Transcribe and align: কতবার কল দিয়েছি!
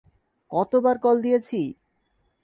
কতবার 0.51 0.95
কল 1.03 1.17
দিয়েছি! 1.25 1.59